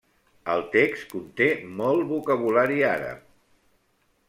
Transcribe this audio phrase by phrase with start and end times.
[0.53, 1.49] El text conté
[1.81, 3.23] molt vocabulari àrab.